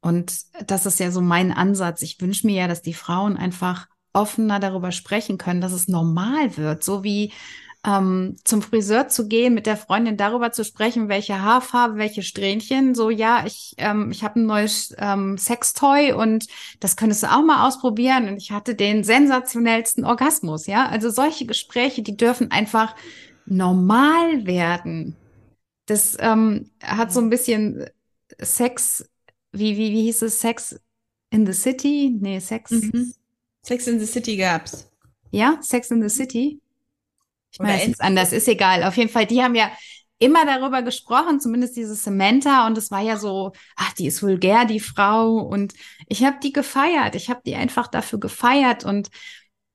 [0.00, 2.02] Und das ist ja so mein Ansatz.
[2.02, 6.56] Ich wünsche mir ja, dass die Frauen einfach offener darüber sprechen können, dass es normal
[6.56, 7.32] wird, so wie
[7.86, 12.96] ähm, zum Friseur zu gehen, mit der Freundin darüber zu sprechen, welche Haarfarbe, welche Strähnchen.
[12.96, 16.46] So, ja, ich, ähm, ich habe ein neues ähm, Sextoy und
[16.80, 18.28] das könntest du auch mal ausprobieren.
[18.28, 20.88] Und ich hatte den sensationellsten Orgasmus, ja.
[20.88, 22.96] Also solche Gespräche, die dürfen einfach
[23.46, 25.14] normal werden.
[25.86, 27.86] Das ähm, hat so ein bisschen
[28.40, 29.08] Sex,
[29.52, 30.40] wie, wie, wie hieß es?
[30.40, 30.80] Sex
[31.30, 32.12] in the City?
[32.20, 32.72] Nee, Sex.
[32.72, 33.14] Mhm.
[33.62, 34.90] Sex in the City gab's.
[35.30, 36.60] Ja, Sex in the City.
[37.56, 38.84] Ich meine, es anders, ist egal.
[38.84, 39.70] Auf jeden Fall, die haben ja
[40.18, 44.64] immer darüber gesprochen, zumindest diese Samantha, und es war ja so, ach, die ist vulgär,
[44.64, 45.74] die Frau, und
[46.08, 47.14] ich habe die gefeiert.
[47.14, 48.84] Ich habe die einfach dafür gefeiert.
[48.84, 49.08] Und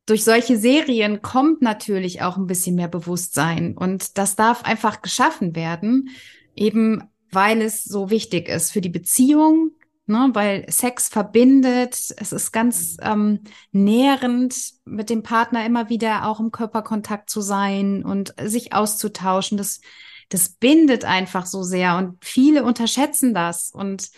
[0.05, 3.75] durch solche Serien kommt natürlich auch ein bisschen mehr Bewusstsein.
[3.77, 6.09] Und das darf einfach geschaffen werden,
[6.55, 9.71] eben weil es so wichtig ist für die Beziehung,
[10.11, 16.39] ne, weil Sex verbindet, es ist ganz ähm, nährend, mit dem Partner immer wieder auch
[16.39, 19.57] im Körperkontakt zu sein und sich auszutauschen.
[19.57, 19.81] Das,
[20.29, 23.71] das bindet einfach so sehr und viele unterschätzen das.
[23.71, 24.09] Und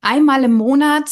[0.00, 1.10] einmal im Monat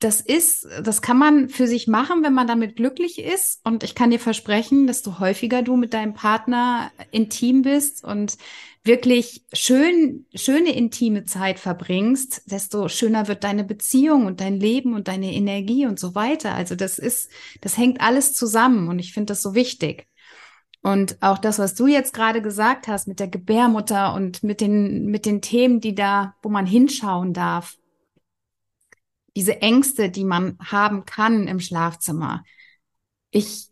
[0.00, 3.60] das ist, das kann man für sich machen, wenn man damit glücklich ist.
[3.64, 8.36] Und ich kann dir versprechen, desto häufiger du mit deinem Partner intim bist und
[8.84, 15.08] wirklich schön, schöne intime Zeit verbringst, desto schöner wird deine Beziehung und dein Leben und
[15.08, 16.54] deine Energie und so weiter.
[16.54, 17.30] Also das ist,
[17.60, 20.06] das hängt alles zusammen und ich finde das so wichtig.
[20.80, 25.06] Und auch das, was du jetzt gerade gesagt hast mit der Gebärmutter und mit den,
[25.06, 27.77] mit den Themen, die da, wo man hinschauen darf
[29.36, 32.42] diese Ängste, die man haben kann im Schlafzimmer.
[33.30, 33.68] Ich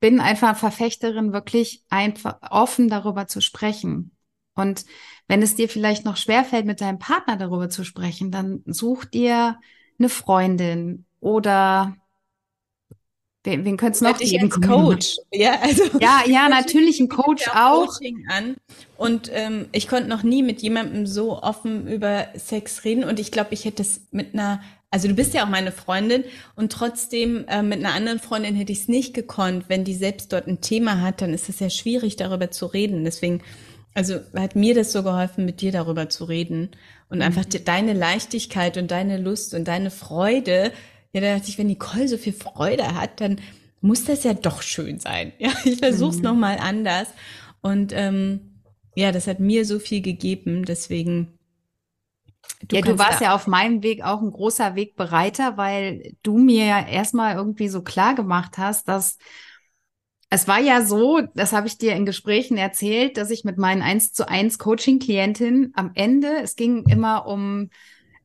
[0.00, 4.16] bin einfach Verfechterin, wirklich einfach offen darüber zu sprechen.
[4.54, 4.84] Und
[5.28, 9.60] wenn es dir vielleicht noch schwerfällt, mit deinem Partner darüber zu sprechen, dann such dir
[9.98, 11.96] eine Freundin oder
[13.42, 14.52] Wen, wen könnte es noch geben?
[14.52, 15.16] Als Coach.
[15.32, 17.86] Ja, also ja, ja, natürlich ein Coach auch.
[17.86, 18.56] Coaching an.
[18.98, 23.02] Und ähm, ich konnte noch nie mit jemandem so offen über Sex reden.
[23.02, 26.24] Und ich glaube, ich hätte es mit einer, also du bist ja auch meine Freundin
[26.54, 29.64] und trotzdem äh, mit einer anderen Freundin hätte ich es nicht gekonnt.
[29.68, 33.04] Wenn die selbst dort ein Thema hat, dann ist es ja schwierig, darüber zu reden.
[33.04, 33.40] Deswegen,
[33.94, 36.72] also hat mir das so geholfen, mit dir darüber zu reden.
[37.08, 37.24] Und mhm.
[37.24, 40.72] einfach deine Leichtigkeit und deine Lust und deine Freude
[41.12, 43.40] ja, da dachte ich, wenn Nicole so viel Freude hat, dann
[43.80, 45.32] muss das ja doch schön sein.
[45.38, 46.24] Ja, ich versuche es mhm.
[46.24, 47.08] nochmal anders.
[47.62, 48.62] Und ähm,
[48.94, 51.38] ja, das hat mir so viel gegeben, deswegen.
[52.62, 56.66] Du ja, du warst ja auf meinem Weg auch ein großer Wegbereiter, weil du mir
[56.66, 59.16] ja erstmal irgendwie so klar gemacht hast, dass
[60.30, 63.82] es war ja so, das habe ich dir in Gesprächen erzählt, dass ich mit meinen
[63.82, 67.70] 1 zu 1 Coaching-Klientinnen am Ende, es ging immer um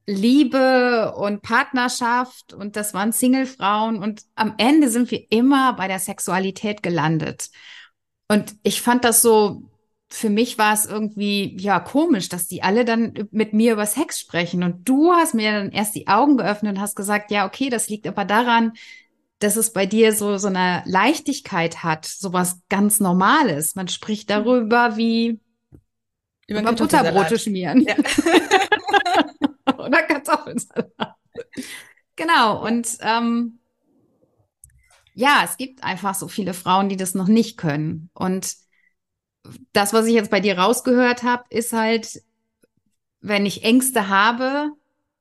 [0.07, 5.99] Liebe und Partnerschaft und das waren Single-Frauen und am Ende sind wir immer bei der
[5.99, 7.49] Sexualität gelandet.
[8.27, 9.63] Und ich fand das so,
[10.09, 14.19] für mich war es irgendwie, ja, komisch, dass die alle dann mit mir über Sex
[14.19, 14.63] sprechen.
[14.63, 17.89] Und du hast mir dann erst die Augen geöffnet und hast gesagt, ja, okay, das
[17.89, 18.73] liegt aber daran,
[19.39, 23.75] dass es bei dir so, so eine Leichtigkeit hat, sowas ganz Normales.
[23.75, 25.39] Man spricht darüber wie
[26.47, 27.81] über, über Butterbrote schmieren.
[27.81, 27.95] Ja.
[29.85, 31.15] oder Kartoffelsalat.
[32.15, 33.59] genau, und ähm,
[35.13, 38.09] ja, es gibt einfach so viele Frauen, die das noch nicht können.
[38.13, 38.55] Und
[39.73, 42.21] das, was ich jetzt bei dir rausgehört habe, ist halt,
[43.21, 44.71] wenn ich Ängste habe,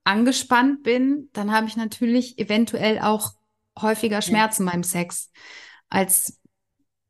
[0.02, 3.32] angespannt bin, dann habe ich natürlich eventuell auch
[3.80, 5.30] häufiger Schmerzen beim Sex,
[5.88, 6.38] als,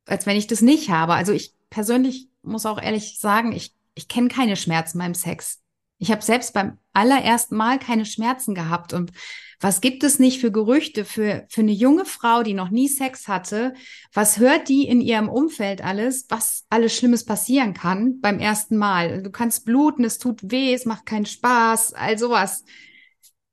[0.06, 1.14] als wenn ich das nicht habe.
[1.14, 5.60] Also ich persönlich muss auch ehrlich sagen, ich, ich kenne keine Schmerzen beim Sex.
[6.04, 8.92] Ich habe selbst beim allerersten Mal keine Schmerzen gehabt.
[8.92, 9.10] Und
[9.58, 13.26] was gibt es nicht für Gerüchte für, für eine junge Frau, die noch nie Sex
[13.26, 13.72] hatte?
[14.12, 19.22] Was hört die in ihrem Umfeld alles, was alles Schlimmes passieren kann beim ersten Mal?
[19.22, 22.66] Du kannst bluten, es tut weh, es macht keinen Spaß, all sowas.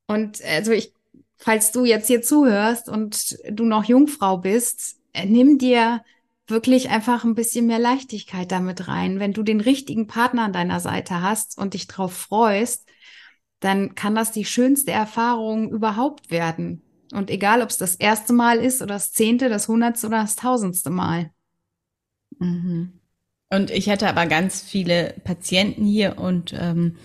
[0.07, 0.93] Und also ich,
[1.37, 6.03] falls du jetzt hier zuhörst und du noch Jungfrau bist, äh, nimm dir
[6.51, 9.19] wirklich einfach ein bisschen mehr Leichtigkeit damit rein.
[9.19, 12.87] Wenn du den richtigen Partner an deiner Seite hast und dich drauf freust,
[13.59, 16.83] dann kann das die schönste Erfahrung überhaupt werden.
[17.11, 20.35] Und egal, ob es das erste Mal ist oder das zehnte, das hundertste oder das
[20.35, 21.31] tausendste Mal.
[22.39, 22.99] Mhm.
[23.49, 26.97] Und ich hatte aber ganz viele Patienten hier und ähm,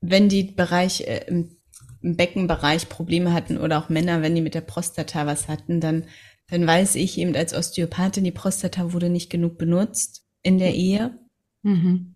[0.00, 1.56] wenn die Bereich äh, im,
[2.02, 6.04] Beckenbereich Probleme hatten oder auch Männer, wenn die mit der Prostata was hatten, dann
[6.50, 11.18] dann weiß ich eben als Osteopathin, die Prostata wurde nicht genug benutzt in der Ehe.
[11.62, 12.14] Mhm.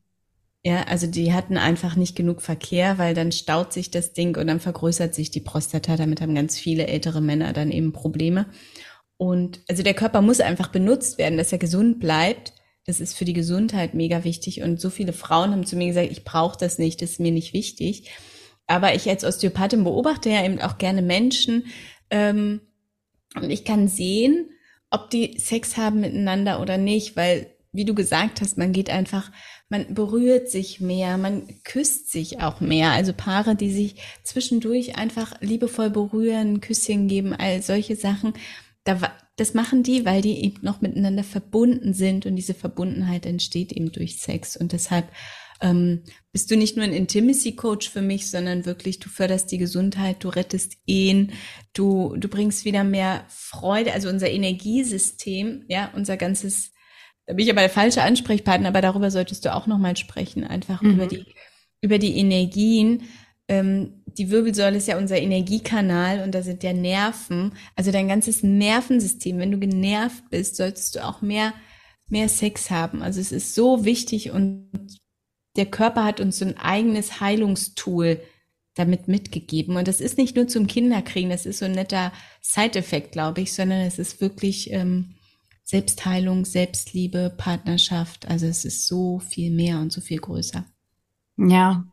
[0.66, 4.47] Ja, also die hatten einfach nicht genug Verkehr, weil dann staut sich das Ding und
[4.47, 5.97] dann vergrößert sich die Prostata.
[5.97, 8.47] Damit haben ganz viele ältere Männer dann eben Probleme.
[9.18, 12.55] Und also der Körper muss einfach benutzt werden, dass er gesund bleibt.
[12.87, 14.62] Das ist für die Gesundheit mega wichtig.
[14.62, 17.33] Und so viele Frauen haben zu mir gesagt, ich brauche das nicht, das ist mir
[17.33, 18.11] nicht wichtig.
[18.66, 21.66] Aber ich als Osteopathin beobachte ja eben auch gerne Menschen,
[22.09, 22.62] ähm,
[23.35, 24.51] und ich kann sehen,
[24.90, 29.33] ob die Sex haben miteinander oder nicht, weil, wie du gesagt hast, man geht einfach,
[29.68, 32.90] man berührt sich mehr, man küsst sich auch mehr.
[32.92, 38.35] Also Paare, die sich zwischendurch einfach liebevoll berühren, Küsschen geben, all solche Sachen.
[39.37, 43.90] das machen die, weil die eben noch miteinander verbunden sind und diese Verbundenheit entsteht eben
[43.90, 44.57] durch Sex.
[44.57, 45.09] Und deshalb
[45.64, 50.22] ähm, bist du nicht nur ein Intimacy-Coach für mich, sondern wirklich, du förderst die Gesundheit,
[50.22, 51.33] du rettest Ehen,
[51.72, 56.72] du, du bringst wieder mehr Freude, also unser Energiesystem, ja, unser ganzes,
[57.24, 60.83] da bin ich aber der falsche Ansprechpartner, aber darüber solltest du auch nochmal sprechen, einfach
[60.83, 60.90] mhm.
[60.90, 61.24] über die,
[61.81, 63.05] über die Energien.
[63.48, 68.42] Ähm, die Wirbelsäule ist ja unser Energiekanal und da sind ja Nerven, also dein ganzes
[68.42, 69.38] Nervensystem.
[69.38, 71.55] Wenn du genervt bist, solltest du auch mehr
[72.09, 73.03] mehr Sex haben.
[73.03, 74.70] Also es ist so wichtig und
[75.57, 78.21] der Körper hat uns so ein eigenes Heilungstool
[78.75, 79.77] damit mitgegeben.
[79.77, 83.53] Und das ist nicht nur zum Kinderkriegen, das ist so ein netter Side-Effekt, glaube ich,
[83.53, 85.14] sondern es ist wirklich ähm,
[85.62, 88.29] Selbstheilung, Selbstliebe, Partnerschaft.
[88.29, 90.64] Also es ist so viel mehr und so viel größer.
[91.37, 91.85] Ja.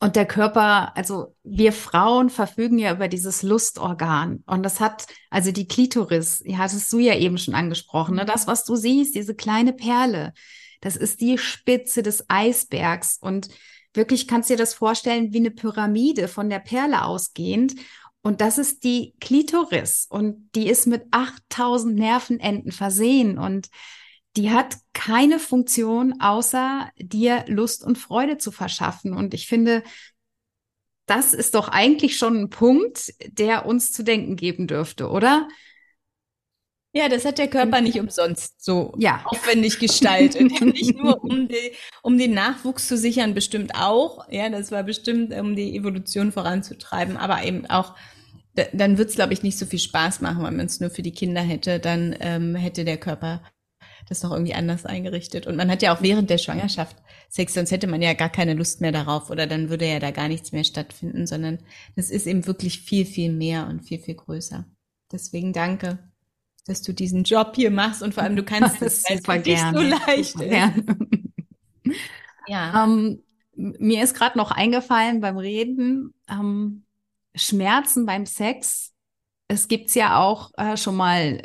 [0.00, 4.42] Und der Körper, also wir Frauen verfügen ja über dieses Lustorgan.
[4.44, 8.26] Und das hat, also die Klitoris, die hattest du ja eben schon angesprochen, ne?
[8.26, 10.34] das, was du siehst, diese kleine Perle,
[10.84, 13.16] das ist die Spitze des Eisbergs.
[13.18, 13.48] Und
[13.94, 17.74] wirklich kannst du dir das vorstellen wie eine Pyramide von der Perle ausgehend.
[18.20, 20.06] Und das ist die Klitoris.
[20.10, 23.38] Und die ist mit 8000 Nervenenden versehen.
[23.38, 23.68] Und
[24.36, 29.14] die hat keine Funktion, außer dir Lust und Freude zu verschaffen.
[29.14, 29.82] Und ich finde,
[31.06, 35.48] das ist doch eigentlich schon ein Punkt, der uns zu denken geben dürfte, oder?
[36.96, 39.20] Ja, das hat der Körper nicht umsonst so ja.
[39.24, 40.60] aufwendig gestaltet.
[40.60, 44.30] nicht nur um, die, um den Nachwuchs zu sichern, bestimmt auch.
[44.30, 47.96] Ja, das war bestimmt, um die Evolution voranzutreiben, aber eben auch,
[48.72, 51.02] dann wird es, glaube ich, nicht so viel Spaß machen, wenn man es nur für
[51.02, 51.80] die Kinder hätte.
[51.80, 53.42] Dann ähm, hätte der Körper
[54.08, 55.48] das noch irgendwie anders eingerichtet.
[55.48, 56.96] Und man hat ja auch während der Schwangerschaft
[57.28, 60.12] Sex, sonst hätte man ja gar keine Lust mehr darauf oder dann würde ja da
[60.12, 61.58] gar nichts mehr stattfinden, sondern
[61.96, 64.64] das ist eben wirklich viel, viel mehr und viel, viel größer.
[65.10, 65.98] Deswegen danke
[66.66, 69.78] dass du diesen Job hier machst und vor allem du kannst es super gerne.
[69.78, 70.36] so leicht.
[72.46, 72.84] ja.
[72.84, 73.22] Ähm,
[73.56, 76.84] mir ist gerade noch eingefallen beim Reden, ähm,
[77.34, 78.92] Schmerzen beim Sex.
[79.48, 81.42] Es gibt's ja auch äh, schon mal,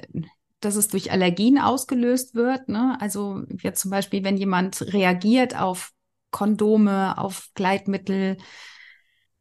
[0.60, 2.70] dass es durch Allergien ausgelöst wird.
[2.70, 2.98] Ne?
[3.00, 5.92] Also jetzt zum Beispiel, wenn jemand reagiert auf
[6.32, 8.38] Kondome, auf Gleitmittel.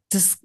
[0.09, 0.39] Das,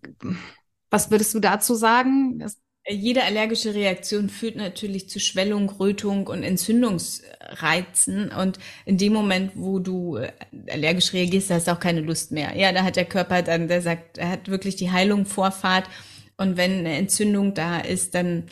[0.91, 2.39] was würdest du dazu sagen?
[2.39, 8.31] Das, jede allergische Reaktion führt natürlich zu Schwellung, Rötung und Entzündungsreizen.
[8.31, 10.33] Und in dem Moment, wo du äh,
[10.71, 12.57] allergisch reagierst, hast du auch keine Lust mehr.
[12.57, 15.89] Ja, da hat der Körper dann, der sagt, er hat wirklich die Heilung Vorfahrt.
[16.37, 18.45] Und wenn eine Entzündung da ist, dann,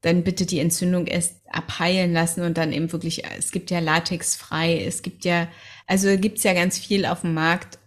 [0.00, 4.34] dann bitte die Entzündung erst abheilen lassen und dann eben wirklich, es gibt ja Latex
[4.34, 5.48] frei, es gibt ja,
[5.86, 7.78] also gibt's ja ganz viel auf dem Markt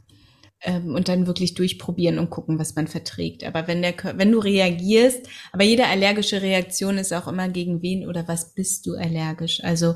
[0.62, 3.44] ähm, und dann wirklich durchprobieren und gucken, was man verträgt.
[3.44, 8.08] Aber wenn der, wenn du reagierst, aber jede allergische Reaktion ist auch immer gegen wen
[8.08, 9.64] oder was bist du allergisch?
[9.64, 9.96] Also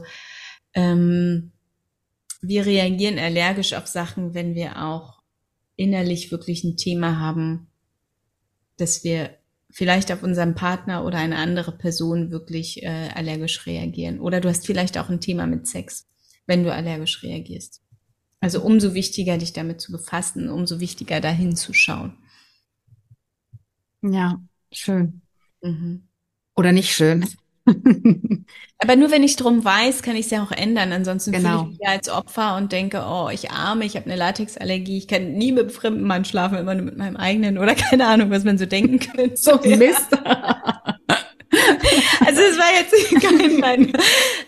[0.73, 1.51] ähm,
[2.41, 5.21] wir reagieren allergisch auf Sachen, wenn wir auch
[5.75, 7.67] innerlich wirklich ein Thema haben,
[8.77, 9.37] dass wir
[9.69, 14.19] vielleicht auf unseren Partner oder eine andere Person wirklich äh, allergisch reagieren.
[14.19, 16.07] Oder du hast vielleicht auch ein Thema mit Sex,
[16.45, 17.82] wenn du allergisch reagierst.
[18.43, 22.17] Also umso wichtiger, dich damit zu befassen, umso wichtiger, dahin zu schauen.
[24.01, 25.21] Ja, schön.
[25.61, 26.09] Mhm.
[26.53, 27.25] Oder nicht schön.
[28.79, 30.91] Aber nur wenn ich drum weiß, kann ich es ja auch ändern.
[30.91, 31.59] Ansonsten genau.
[31.59, 35.07] fühle ich mich als Opfer und denke, oh, ich arme, ich habe eine Latexallergie, ich
[35.07, 38.43] kann nie mit fremden Mann schlafen, immer nur mit meinem eigenen oder keine Ahnung, was
[38.43, 39.37] man so denken könnte.
[39.37, 40.11] So Mist.
[42.25, 42.91] also es war jetzt
[43.61, 43.93] kein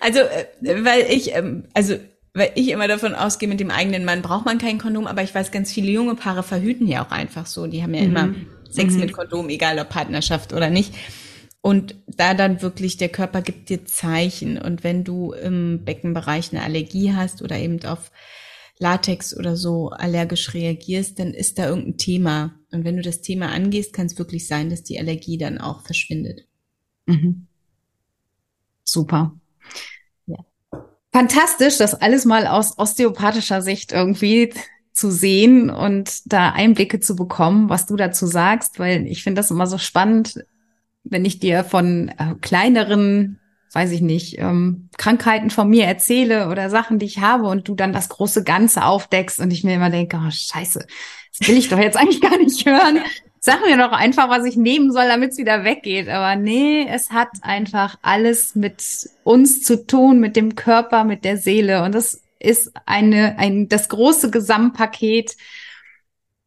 [0.02, 1.96] also äh, weil ich, ähm, also
[2.36, 5.34] weil ich immer davon ausgehe, mit dem eigenen Mann braucht man kein Kondom, aber ich
[5.34, 7.66] weiß, ganz viele junge Paare verhüten ja auch einfach so.
[7.66, 8.08] Die haben ja mhm.
[8.10, 8.36] immer
[8.70, 9.00] Sex mhm.
[9.00, 10.94] mit Kondom, egal ob Partnerschaft oder nicht.
[11.62, 14.58] Und da dann wirklich der Körper gibt dir Zeichen.
[14.58, 18.12] Und wenn du im Beckenbereich eine Allergie hast oder eben auf
[18.78, 22.60] Latex oder so allergisch reagierst, dann ist da irgendein Thema.
[22.72, 25.86] Und wenn du das Thema angehst, kann es wirklich sein, dass die Allergie dann auch
[25.86, 26.42] verschwindet.
[27.06, 27.48] Mhm.
[28.84, 29.40] Super.
[31.16, 34.54] Fantastisch, das alles mal aus osteopathischer Sicht irgendwie
[34.92, 39.50] zu sehen und da Einblicke zu bekommen, was du dazu sagst, weil ich finde das
[39.50, 40.44] immer so spannend,
[41.06, 43.40] wenn ich dir von äh, kleineren,
[43.72, 47.76] weiß ich nicht, ähm, Krankheiten von mir erzähle oder Sachen, die ich habe und du
[47.76, 50.86] dann das große Ganze aufdeckst und ich mir immer denke, oh scheiße,
[51.40, 53.00] das will ich doch jetzt eigentlich gar nicht hören.
[53.46, 56.10] Sag mir doch einfach, was ich nehmen soll, damit es wieder weggeht.
[56.10, 58.84] Aber nee, es hat einfach alles mit
[59.24, 61.84] uns zu tun, mit dem Körper, mit der Seele.
[61.84, 65.36] Und das ist eine, ein, das große Gesamtpaket,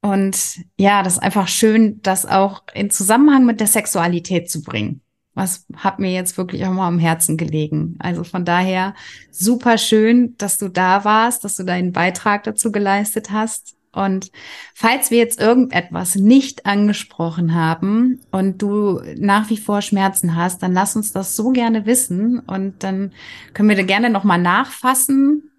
[0.00, 5.00] und ja, das ist einfach schön, das auch in Zusammenhang mit der Sexualität zu bringen.
[5.34, 7.96] Was hat mir jetzt wirklich auch mal am Herzen gelegen.
[8.00, 8.94] Also von daher
[9.30, 13.76] super schön, dass du da warst, dass du deinen Beitrag dazu geleistet hast.
[13.92, 14.30] Und
[14.74, 20.72] falls wir jetzt irgendetwas nicht angesprochen haben und du nach wie vor Schmerzen hast, dann
[20.72, 23.12] lass uns das so gerne wissen und dann
[23.54, 25.50] können wir da gerne nochmal nachfassen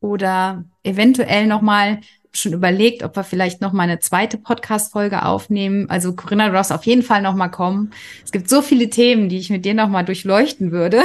[0.00, 2.00] oder eventuell nochmal
[2.32, 5.88] schon überlegt, ob wir vielleicht noch mal eine zweite Podcast-Folge aufnehmen.
[5.88, 7.90] Also Corinna, du darfst auf jeden Fall noch mal kommen.
[8.24, 11.02] Es gibt so viele Themen, die ich mit dir noch mal durchleuchten würde.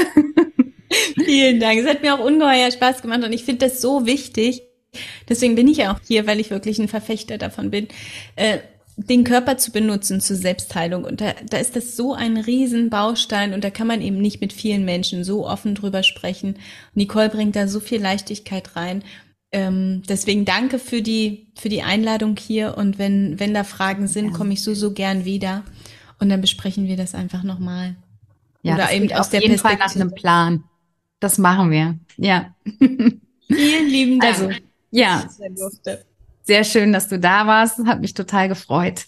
[1.15, 1.79] Vielen Dank.
[1.79, 4.63] Es hat mir auch ungeheuer Spaß gemacht und ich finde das so wichtig.
[5.29, 7.87] Deswegen bin ich ja auch hier, weil ich wirklich ein Verfechter davon bin,
[8.35, 8.59] äh,
[8.97, 11.05] den Körper zu benutzen zur Selbstheilung.
[11.05, 14.53] Und da, da ist das so ein Riesenbaustein und da kann man eben nicht mit
[14.53, 16.57] vielen Menschen so offen drüber sprechen.
[16.93, 19.03] Nicole bringt da so viel Leichtigkeit rein
[19.51, 22.77] ähm, deswegen danke für die, für die Einladung hier.
[22.77, 25.63] Und wenn, wenn da Fragen sind, komme ich so, so gern wieder.
[26.19, 27.95] Und dann besprechen wir das einfach nochmal.
[28.61, 30.63] Ja, Oder eben aus der jeden Fall nach einem Plan.
[31.19, 31.99] Das machen wir.
[32.17, 32.55] Ja.
[32.77, 34.39] Vielen lieben Dank.
[34.39, 34.49] Also,
[34.91, 35.29] ja.
[36.43, 37.79] Sehr schön, dass du da warst.
[37.85, 39.05] Hat mich total gefreut.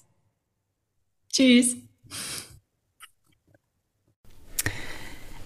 [1.29, 1.75] Tschüss.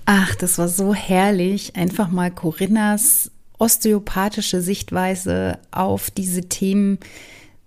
[0.06, 7.00] Ach, das war so herrlich, einfach mal Corinnas osteopathische Sichtweise auf diese Themen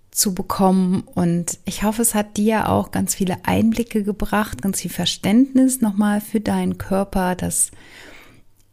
[0.09, 1.03] zu bekommen.
[1.15, 6.21] Und ich hoffe, es hat dir auch ganz viele Einblicke gebracht, ganz viel Verständnis nochmal
[6.21, 7.71] für deinen Körper, dass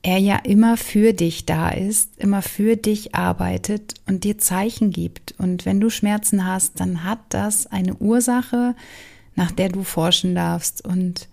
[0.03, 5.35] er ja immer für dich da ist, immer für dich arbeitet und dir Zeichen gibt.
[5.39, 8.75] Und wenn du Schmerzen hast, dann hat das eine Ursache,
[9.35, 11.29] nach der du forschen darfst und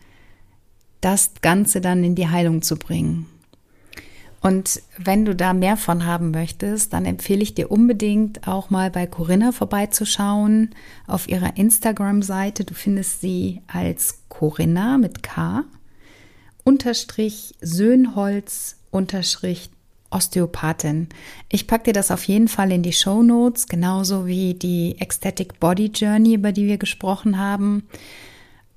[1.01, 3.27] das Ganze dann in die Heilung zu bringen.
[4.41, 8.91] Und wenn du da mehr von haben möchtest, dann empfehle ich dir unbedingt auch mal
[8.91, 10.75] bei Corinna vorbeizuschauen
[11.07, 12.63] auf ihrer Instagram-Seite.
[12.63, 15.63] Du findest sie als Corinna mit K
[16.65, 19.69] unterstrich Söhnholz unterstrich
[20.09, 21.07] Osteopathin.
[21.49, 25.59] Ich packe dir das auf jeden Fall in die Show Notes, genauso wie die Ecstatic
[25.59, 27.87] Body Journey, über die wir gesprochen haben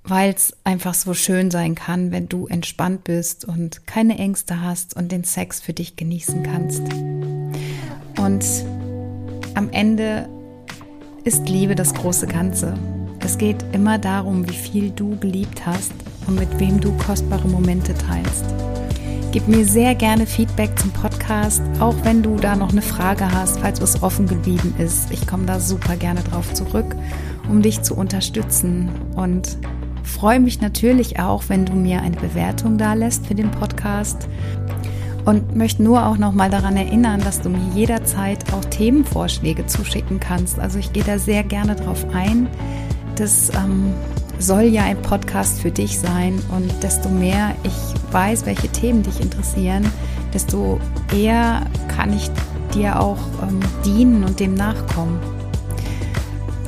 [0.09, 4.97] weil es einfach so schön sein kann, wenn du entspannt bist und keine Ängste hast
[4.97, 6.83] und den Sex für dich genießen kannst.
[8.19, 8.45] Und
[9.55, 10.29] am Ende
[11.25, 12.75] ist Liebe das große Ganze.
[13.21, 15.93] Es geht immer darum, wie viel du geliebt hast
[16.29, 18.45] und mit wem du kostbare Momente teilst.
[19.33, 23.61] Gib mir sehr gerne Feedback zum Podcast, auch wenn du da noch eine Frage hast,
[23.61, 25.11] falls was offen geblieben ist.
[25.11, 26.97] Ich komme da super gerne drauf zurück,
[27.49, 29.59] um dich zu unterstützen und
[30.03, 34.29] freue mich natürlich auch, wenn du mir eine Bewertung da lässt für den Podcast
[35.27, 40.21] und möchte nur auch noch mal daran erinnern, dass du mir jederzeit auch Themenvorschläge zuschicken
[40.21, 40.59] kannst.
[40.59, 42.49] Also ich gehe da sehr gerne drauf ein.
[43.17, 43.93] Das ähm,
[44.39, 49.21] soll ja ein Podcast für dich sein und desto mehr ich weiß, welche Themen dich
[49.21, 49.91] interessieren,
[50.33, 50.81] desto
[51.15, 52.31] eher kann ich
[52.75, 55.19] dir auch ähm, dienen und dem nachkommen.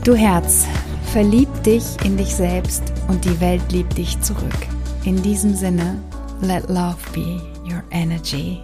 [0.05, 0.67] Du Herz,
[1.13, 4.67] verlieb dich in dich selbst und die Welt liebt dich zurück.
[5.05, 5.97] In diesem Sinne,
[6.41, 8.61] let love be your energy.